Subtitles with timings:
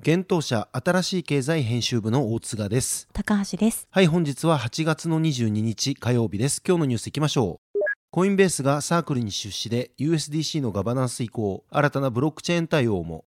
[0.00, 3.08] 現当社新しい経済編集部の大津賀です。
[3.12, 3.88] 高橋です。
[3.90, 6.62] はい本日は8月の22日火曜日です。
[6.64, 7.78] 今日のニュースいきましょう。
[8.12, 13.24] コインベースがサークルに出資で USDC のガバナンス移行新たなブロックチェーン対応も。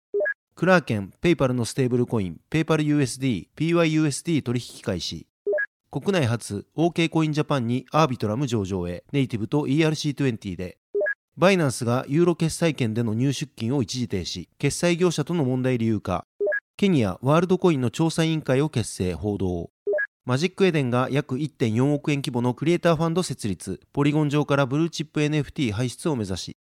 [0.55, 5.27] クラーケン、ペイパルのステーブルコイン、ペイパル USD、PYUSD 取引開始。
[5.91, 10.79] 国内初、OK コインジャパンにアービトラム上場へ、ネイティブと ERC20 で、
[11.37, 16.27] バイナンスがユーロ決済圏での入出金を一時停止、決済業者との問題理由か、
[16.81, 19.69] ケニアワールドコインの調査委員会を結成、報道。
[20.25, 26.57] マジックエデンが約1.4億円規模のクリエイターファンド設立、ポリゴン上からブルーチップ NFT 輩出を目指し、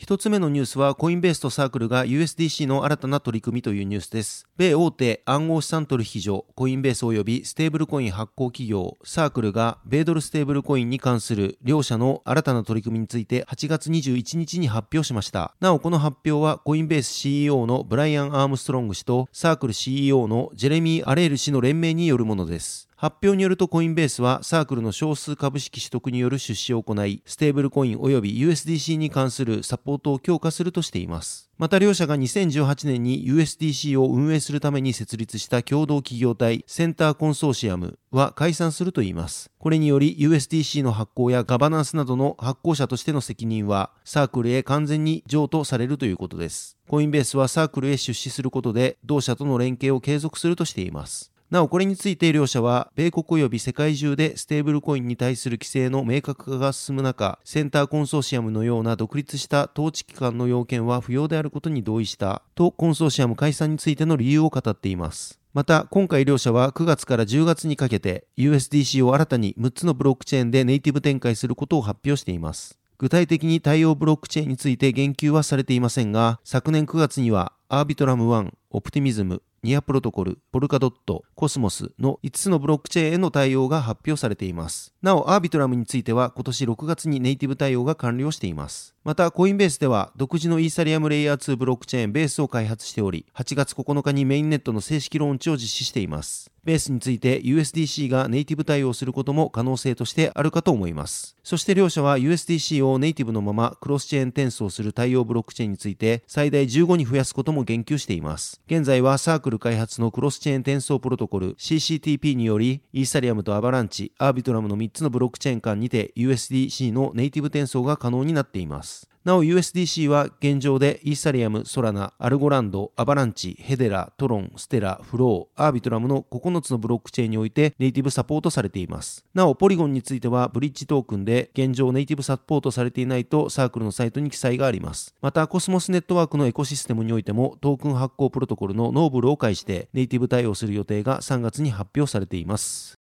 [0.00, 4.46] 一つ目のニュースは、コインベースとサークルが USDC の新たな取り組みというニュースです。
[4.56, 15.56] 米大手暗号資産取引所、コインベース及びステーブルコイン発行企業、サークルが米ドルステーブルコインに関する両社の新たな取り組みについて8月21日に発表しました。
[15.58, 22.87] なお、この発表は、コインベース CEO のブライアン・アームストロング氏と、サークル CEO のジェレミー・アレール氏の連名によるものです。
[23.00, 31.48] 発表によるとコインベースはサークルの少数株式取得による出資を行い、ステーブルコイン及び USDC に関するサポートを強化するとしています。
[31.58, 39.48] また両社が2018年に USDC を運営するために設立した共同企業体センターコンソーシアムは解散するといいます。
[39.60, 46.76] これにより USDC の発行やガバナンスなどの発行者としての責任はサークルへ完全に譲渡されるということです。
[46.88, 51.30] コインベースはサークルへ出資することで同社との連携を継続するとしています。
[51.50, 65.40] なお、これについて両社は、米国及び世界中でステーブルコインに対する規制の明確化が進む中、センターコンソーシアムのような独立した統治機関の要件は不要であることに同意した、とコンソーシアム解散についての理由を語っています。
[65.54, 72.78] また、今回両社は9月から10月にかけて USDC を新たに6つのブロックチェーンでネイティブ展開することを発表しています。
[72.98, 84.94] 具体的に対応ブロックチェーンについて言及はされていませんが、昨年9月にはアービトラム1、オプティミズム、ニアプロトコル、ポルカドット、コスモスの5つのブロックチェーンへの対応が発表されています。
[85.02, 88.94] なお、アービトラムについては今年6月にネイティブ対応が完了しています。
[89.08, 96.50] また、コインベースでは独自のイーサリアムレイヤー2ブロックチェーンベースを開発しており、8月9日にメインネットの正式ローンチを実施しています。
[96.68, 101.34] ベースについて USDC がネイティブ対応することも可能性としてあるかと思います。
[101.42, 108.60] そして両社は USDC をネイティブのままクロスチェーン転送する対応ブロックチェーンについて最大15に増やすことも言及しています。
[108.66, 118.97] 現在はサークル開発のクロスチェーン転送プロトコル CCTP によりイーサリアムとアバランチ、アービトラムの3つのブロックチェーン間にて USDC のネイティブ転送が可能になっています。
[119.24, 129.26] なお USDC は現状でイーサリアム、ソラナ、アルゴランド、アバランチ、ヘデラ、トロン、ステラ、フロー、アービトラムの9つのブロックチェーンにおいてネイティブサポートされています。
[129.34, 135.14] なお、ポリゴンについてはブリッジトークンで現状ネイティブサポートされていないとサークルのサイトに記載があります。
[135.20, 142.97] また、コスモスネットワークのエコシステムにおいてもトークン発行プロトコルのノーブルを介してネイティブ対応する予定が3月に発表されています。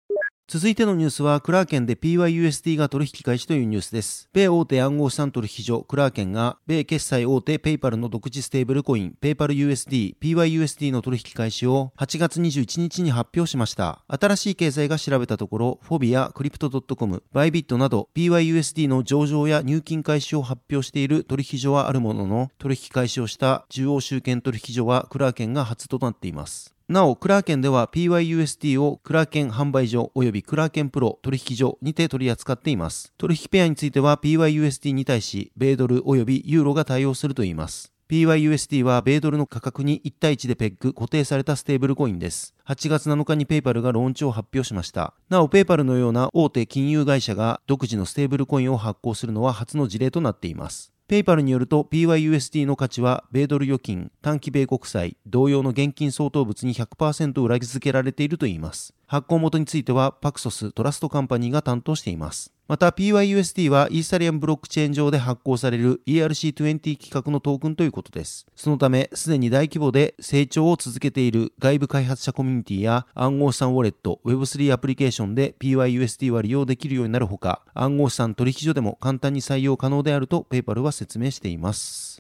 [0.49, 4.29] 続いてのニュースは、クラーケンで PYUSD が取引開始というニュースです。
[4.33, 14.05] 米大手暗号資産取引所、クラーケンが、米決済大手ペイパルの独自ステーブルコイン、ペイパル USD、PYUSD の取引開始を8月21日に発表しました。
[14.07, 26.76] 新しい経済が調べたところ、フォビ、クリプト .com、バイビットなど PYUSD の上場や入金開始を発表している取引所はあるものの、取引開始をした中央集権取引所はクラーケンが初となっています。
[26.89, 33.13] なお、クラーケンでは PYUST をクラーケン販売所及びクラーケンプロ取引所にて取り扱っています。
[33.19, 37.93] 取引ペアについては PYUSD に対し、米ドル及びユーロが対応するといいます。
[38.09, 42.55] PYUSD は米ドルの価格に1対1でペッグ固定されたステーブルコインです。
[42.69, 45.13] 8月7日にペイパルがローンチを発表しました。
[45.29, 50.93] なお、ペイパルのような大手金融会社が独自のステーブルコインを発行するのは初の事例となっています。
[51.09, 58.93] ペイパルによると PYUSD の価値は米ドル預金、短期米国債、同様の現金相当物に100%裏付けられているといいます。
[59.07, 62.53] 発行元についてはパクソストラストカンパニーが担当しています。
[62.69, 68.45] また PYUSD はイーサリアムブロックチェーン上で発行される ERC20 規格のトークンということです。
[68.57, 82.19] そのため、すでに大規模で成長を続けている外部開発者コミュニティや暗号資産ウォレット、Web3 アプリケーションで PYUSD は利用できるようになるほか、暗号資産取引所でも簡単に採用可能であるとペイパルは説明しています。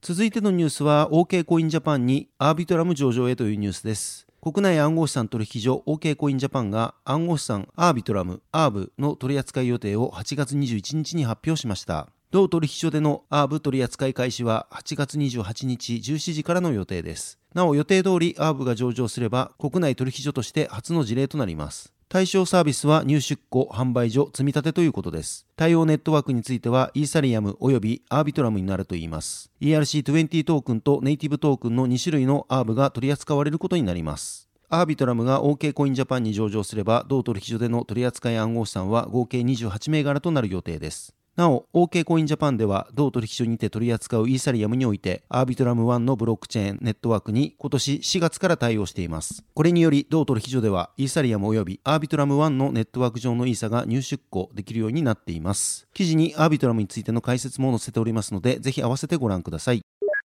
[0.00, 4.26] 続いてのニュースは OK コインジャパンにアービトラム上場へというニュースです。
[4.44, 12.08] 国内暗号資産取引所 OK コインジャパンが暗号資産アービトラム、アーブの取扱い予定を8月21日に発表しました。
[12.32, 17.38] 同取引所でのアーブ取扱い開始は8月28日17時からの予定です。
[17.54, 21.92] なお予定通りアーブが上場すれば国内取引所として初の事例となります。
[22.12, 25.46] 対象サービスは入出庫、販売所、積み立てということです。
[25.56, 29.50] 対応ネットワークについてはイーサリアム及びアービトラムになるといいます。
[29.62, 34.46] ERC20 トークンとネイティブトークンの2種類のアーブが取り扱われることになります。
[34.68, 41.14] アービトラムが OK コインジャパンに上場すれば、同取引所での取扱い暗号資産は合計28銘柄となる予定です。
[41.34, 49.42] なお、OK コインジャパンでは、同取引所にて取り扱うイーサリアムにおいて、アービトラム1のブロックチェーンネットワークに今年4月から対応しています。
[49.54, 55.88] これにより、同取引所では、イーサリアム及びアービトラム1のネットワーク上のイーサが入出庫できるようになっています。
[55.94, 59.80] 記事にアービトラムについての解説も載せておりますので、ぜひ合わせてご覧ください。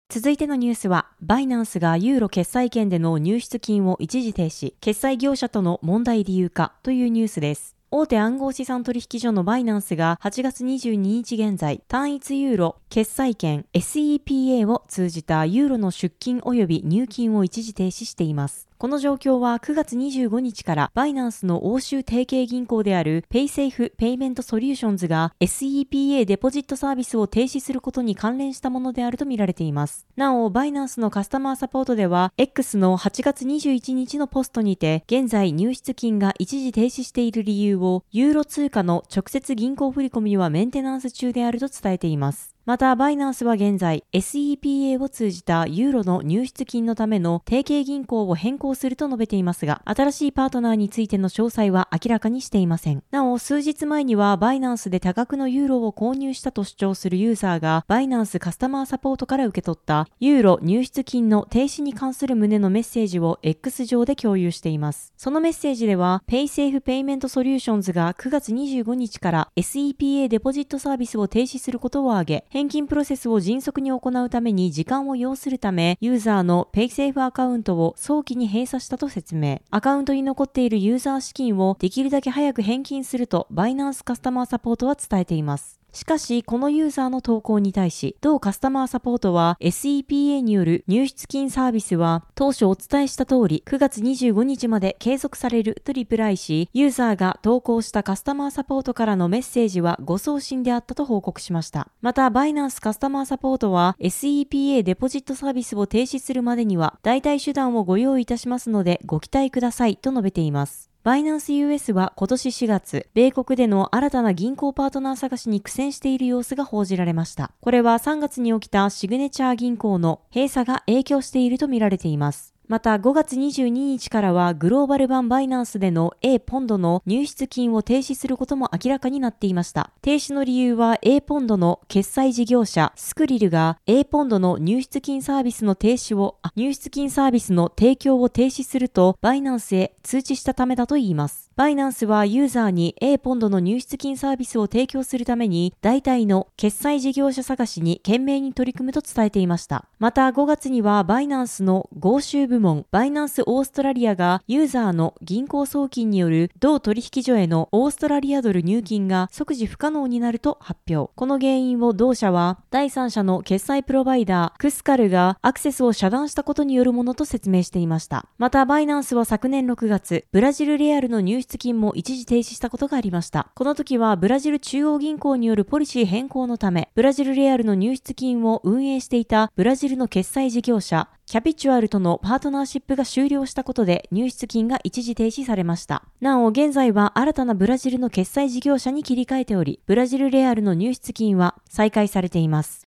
[0.09, 7.82] 続いてのニュースは、バイナンスがユーロ決済権での入出金を一時停止、決済業者との問題理由化というニュースです。
[7.95, 18.69] 大手暗号資産取引所のバイナンスが8月22日現在、単一ユーロ決済権 SEPA を通じたユーロの出金及び入金を一時停止しています。
[18.77, 30.07] この状況は9月25日からバイナンスの欧州提携銀行であるペイセーフペイメントソリューションズが SEPA デポジットサービスを停止することに関連したものであるとみられています。
[30.17, 42.52] なお、バイナンスのカスタマーサポートでは X の8月21日のポストにて現在入出金が一時停止している理由をユーロ通貨の直接銀行振込はメンテナンス中であると伝えています。
[42.65, 53.03] また、バイナンスは現在、SEPA を通じたユーロの入出金のための提携銀行を変更すると述べていますが、新しいパートナーについての詳細は明らかにしていません。
[53.11, 65.13] なお、数日前には、バイナンスで多額のユーロを購入したと主張するユーザーが、バイナンスカスタマーサポートから受け取ったユーロ入出金の停止に関する旨のメッセージを X 上で共有しています。
[65.17, 79.63] そのメッセージでは、PaySafe Payment Solutions が9月25日から SEPA デポジットサービスを停止することを挙げ、返金プロセスを迅速に行うために時間を要するため、ユーザーの PaySafe アカウントを早期に閉鎖したと説明。
[79.71, 85.82] アカウントに残っているユーザー資金をできるだけ早く返金すると、バイナンスカスタマーサポートは伝えています。
[85.93, 101.89] しかし、このユーザーの投稿に対し、同カスタマーサポートは SEPA による入出金サービスは当初お伝えした通り9月25日まで継続されるとリプライし、ユーザーが投稿したカスタマーサポートからのメッセージは誤送信であったと報告しました。
[102.01, 110.92] また、バイナンスカスタマーサポートは SEPA デポジットサービスを停止するまでには代替手段をご用意いたしますのでご期待くださいと述べています。
[111.05, 117.51] バイナンス US は今年4月、米国での新たな銀行パートナー探しに苦戦している様子が報じられました。
[117.61, 122.52] これは3月に起きたシグネチャー銀行の閉鎖が影響しているとみられています。
[122.69, 129.91] また5月22日からはグローバル版バイナンスでの A ポンドの入出金を停止することも明らかになっていました。
[130.01, 141.52] 停止の理由は A ポンドの決済事業者スクリルが A ポンドの入出金サービスの停止を、入出金サービスの提供を停止するとバイナンスへ通知したためだといいます。
[141.55, 149.85] バイナンスはユーザーに A ポンドの入出金サービスを提供するために代替の決済事業者探しに懸命に取り組むと伝えていました。
[149.99, 161.13] また5月にはバイナンスの合衆部門バイナンスオーストラリアがユーザーの銀行送金による同取引所へのオーストラリアドル入金が即時不可能になると発表。
[161.15, 168.25] この原因を同社は第三者の決済プロバイダークスカルがアクセスを遮断したことによるものと説明していました。
[168.39, 173.51] またバイナンスは昨年6月ブラジルレアルの入出金も一時停止したことがありました。
[173.55, 186.05] この時はブラジル中央銀行によるポリシー変更のため、ブラジルレアルの入出金を運営していたブラジルの決済事業者、キャピチュアルとのパートナーシップが終了したことで入出金が一時停止されました。
[186.21, 192.92] なお、現在は新たなブラジルの決済事業者に切り替えており、ブラジルレアルの入出金は再開されています。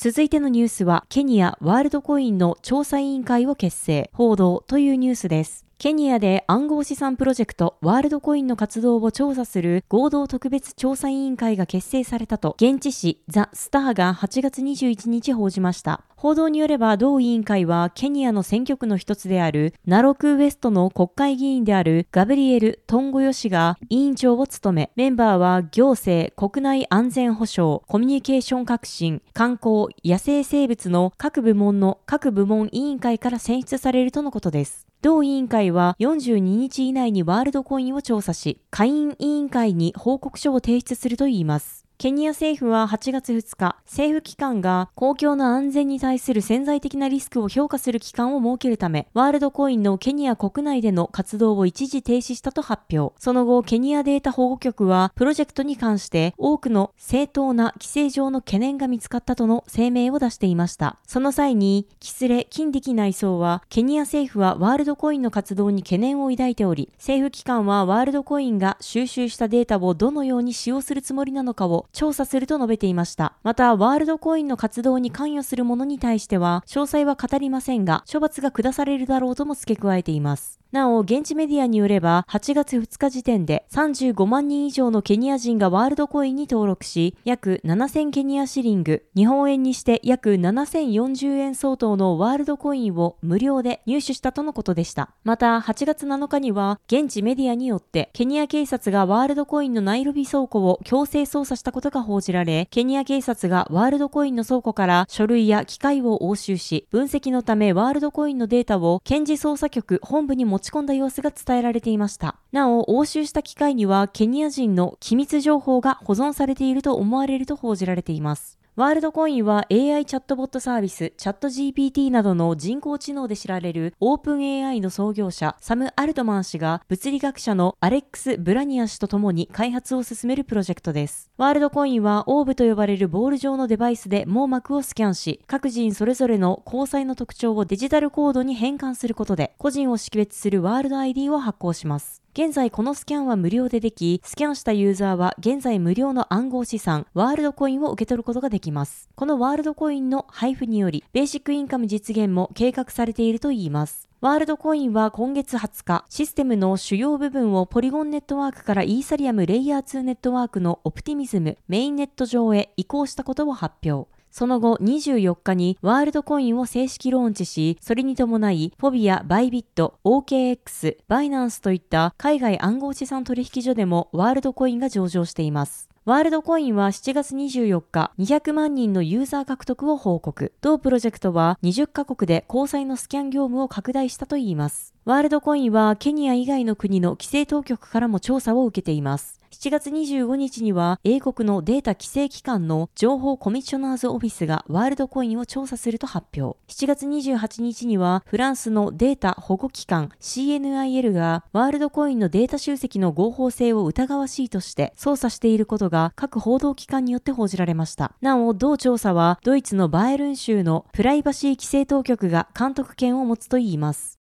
[0.00, 5.66] 続いてのニュースは、ケニアワールドコインの調査委員会を結成、報道というニュースです。
[5.76, 16.04] ケニアで暗号資産プロジェクトワールドコインの活動を調査する合同特別調査委員会が結成されたと現地紙ザ・スターが8月21日報じました。
[16.20, 34.88] 報道によれば同委員会はケニアの選挙区の一つであるナロクウエストの国会議員であるガブリエル・トンゴヨ氏が委員長を務め、メンバーは行政、国内安全保障、コミュニケーション革新、観光、野生生物の各部門の各部門委員会から選出されるとのことです。
[35.02, 41.87] 同委員会は42日以内にワールドコインを調査し、下院委員会に報告書を提出するといいます。
[42.00, 53.12] ケニア政府は8月2日、政府機関が公共の安全に対する潜在的なリスクを評価する機関を設けるため、ワールドコインのケニア国内での活動を一時停止したと発表。
[53.18, 60.98] その後、ケニアデータ保護局は、プロジェクトに関して多くの正当な規制上の懸念が見つかったとの声明を出していました。
[61.04, 73.34] その際に、キスレ・金力内相は、ケニア政府はワールドコインの活動に懸念を抱いており、政府機関はワールドコインが収集したデータをどのように使用するつもりなのかを調査すると述べていました。
[73.42, 80.60] また、ワールドコインの活動に関与する者に対しては、詳細は語りませんが、処罰が下されるだろうとも付け加えています。
[80.70, 95.14] なお、現地メディアによれば、8月2日時点で35万人以上のケニア人がワールドコインに登録し、約7000ケニアシリング、日本円にして約7040円相当のワールドコインを無料で入手したとのことでした。
[95.24, 112.36] また、8月7日には、現地メディアによって、ケニア警察がワールドコインのナイロビ倉庫を強制捜査したことが報じられ、ケニア警察がワールドコインの倉庫から書類や機械を押収し、分析のためワールドコインのデータを検事捜査局本部に持ち込んだ様子が伝えられていました。
[112.52, 118.58] なお、押収した機械にはケニア人の機密情報が保存されていると思われると報じられています。
[118.78, 131.28] ワールドコインは AI チャットボットサービス、チャット GPT などの人工知能で知られるオープン AI の創業者、サム・アルトマン氏が物理学者のアレックス・ブラニア氏と共に開発を進めるプロジェクトです。
[131.38, 142.22] ワールドコインはオーブと呼ばれるボール状のデバイスで網膜をスキャンし、各人それぞれの交際の特徴をデジタルコードに変換することで、個人を識別するワールド ID を発行します。
[142.40, 149.08] 現在このスキャンは無料ででき、スキャンしたユーザーは現在無料の暗号資産、ワールドコインを受け取ることができます。
[149.16, 154.08] このワールドコインの配布により、ベーシックインカム実現も計画されているといいます。
[154.20, 164.08] ワールドコインは今月20日、システムの主要部分をポリゴンネットワークからイーサリアムレイヤー2ネットワークのオプティミズムメインネット上へ移行したことを発表。
[164.38, 175.88] その後24日にワールドコインを正式ローンチし、それに伴い、フォビア、バイビット、OKX、バイナンスといった海外暗号資産取引所でもワールドコインが上場しています。
[176.04, 180.52] ワールドコインは7月24日、200万人のユーザー獲得を報告。
[180.60, 184.94] 同プロジェクトは20カ国で交際のスキャン業務を拡大したといいます。
[185.04, 189.40] ワールドコインはケニア以外の国の規制当局からも調査を受けています。
[189.50, 196.58] 7月25日には英国のデータ規制機関の情報コミッショナーズオフィスがワールドコインを調査すると発表。
[196.68, 208.12] 7月28日にはフランスのデータ保護機関 CNIL がワールドコインのデータ集積の合法性を疑わしいとして捜査していることが各報道機関によって報じられました。
[208.20, 214.17] なお、同調査はドイツのバーエルン州のプライバシー規制当局が監督権を持つといいます。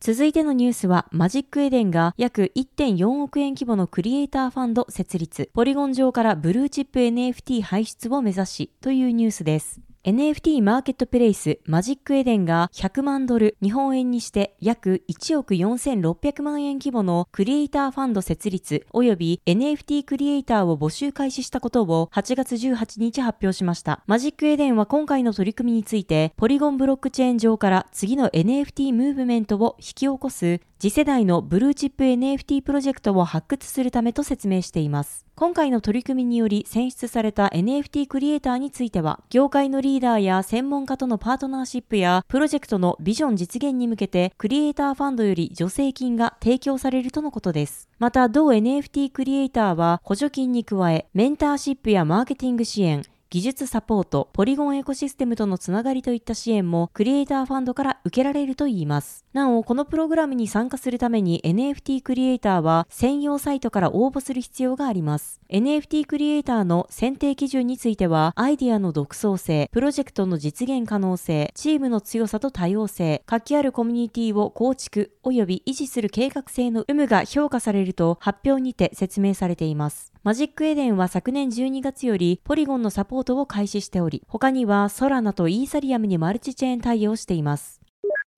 [0.00, 9.80] 続いてのニュースは、マジックエデンが約1.4億円規模のクリエイターファンド設立、ポリゴン上からブルーチップ NFT 排出を目指しというニュースです。
[10.04, 24.02] NFT マーケットプレイスマジックエデンが100万ドル日本円にして約1億4600万円規模のクリエイターファンド設立及び NFT クリエイターを募集開始したことを8月18日発表しました。
[24.06, 35.24] マジックエデンは今回の取り組みについてポリゴンブロックチェーン上から次の NFT ムーブメントを引き起こす次世代のブルーチップ NFT プロジェクトを発掘するためと説明しています。
[35.34, 47.88] 今回の取り組みにより選出された NFT クリエイターについては、業界のリーダーや専門家とのパートナーシップやプロジェクトのビジョン実現に向けてクリエイターファンドより助成金が提供されるとのことです。
[47.98, 59.24] また、同 NFT クリエイターは補助金に加え、メンターシップやマーケティング支援、技術サポート、ポリゴンエコシステムとのつながりといった支援もクリエイターファンドから受けられるといいます。
[59.32, 65.40] なお、このプログラムに参加するために NFT クリエイターは専用サイトから応募する必要があります。
[65.50, 80.13] NFT クリエイターの選定基準については、アイディアの独創性、プロジェクトの実現可能性、チームの強さと多様性、活気あるコミュニティを構築及び維持する計画性の有無が評価されると発表にて説明されています。
[80.24, 87.83] マジックエデンは昨年12月よりポリゴンのサポートを開始しており、他にはソラナとイーサリアムにマルチチェーン対応しています。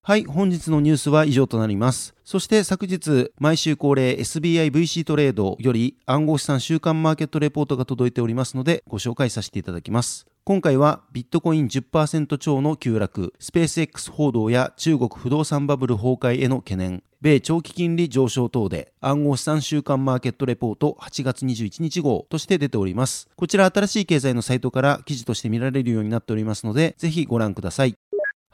[0.09, 2.15] はい、本日のニュースは以上となります。
[2.25, 10.29] そして昨日、毎週恒例 SBIVC トレードより暗号資産週間マーケットレポートが届いておりますのでご紹介させていただきます。
[10.45, 23.29] 今回はビットコイン10%超の急落、スペース X 報道や中国不動産バブル崩壊への懸念、米長期金利上昇等で暗号資産週間マーケットレポート8月21日号として出ております。
[23.35, 27.97] こちら新しい経済のサイトから記事として見られるようになっておりますので、ぜひご覧ください。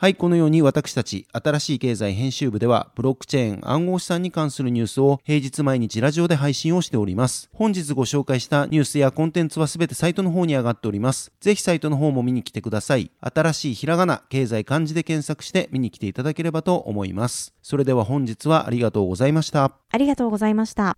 [0.03, 7.49] はい、このように私たち新しい経済編集部ではブロックチェーン暗号資産に関するニュースを平日毎日ラジオで配信をしております。
[7.55, 11.31] 本日ご紹介したニュースやコンテンツはすべてサイトの方に上がっております。
[11.41, 13.13] ぜひサイトの方も見に来てください。
[13.21, 17.55] 新しいひらがな、経済漢字で検索して見に来ていただければと思います。
[17.63, 19.71] それでは本日はありがとうございました。
[19.89, 20.97] ありがとうございました。